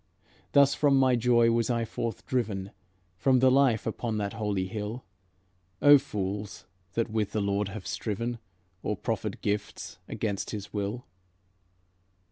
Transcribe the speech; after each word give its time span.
Thus 0.53 0.73
from 0.73 0.95
my 0.97 1.15
joy 1.15 1.51
was 1.51 1.69
I 1.69 1.85
forth 1.85 2.25
driven, 2.25 2.71
From 3.19 3.37
the 3.37 3.51
life 3.51 3.85
upon 3.85 4.17
that 4.17 4.33
holy 4.33 4.65
hill. 4.65 5.05
Oh, 5.79 5.99
fools, 5.99 6.65
that 6.93 7.11
with 7.11 7.33
the 7.33 7.39
Lord 7.39 7.67
have 7.67 7.85
striven, 7.85 8.39
Or 8.81 8.97
proffered 8.97 9.41
gifts 9.41 9.99
against 10.07 10.49
his 10.49 10.73
will! 10.73 11.05